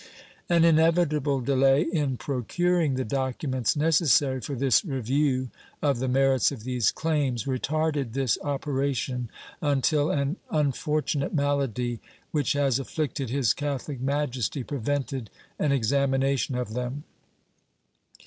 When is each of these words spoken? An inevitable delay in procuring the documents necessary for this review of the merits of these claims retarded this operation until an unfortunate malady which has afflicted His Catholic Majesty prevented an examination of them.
An 0.49 0.63
inevitable 0.65 1.41
delay 1.41 1.83
in 1.83 2.17
procuring 2.17 2.95
the 2.95 3.05
documents 3.05 3.75
necessary 3.75 4.41
for 4.41 4.55
this 4.55 4.83
review 4.83 5.51
of 5.79 5.99
the 5.99 6.07
merits 6.07 6.51
of 6.51 6.63
these 6.63 6.91
claims 6.91 7.43
retarded 7.43 8.13
this 8.13 8.35
operation 8.43 9.29
until 9.61 10.09
an 10.09 10.37
unfortunate 10.49 11.35
malady 11.35 11.99
which 12.31 12.53
has 12.53 12.79
afflicted 12.79 13.29
His 13.29 13.53
Catholic 13.53 14.01
Majesty 14.01 14.63
prevented 14.63 15.29
an 15.59 15.71
examination 15.71 16.55
of 16.55 16.73
them. 16.73 17.03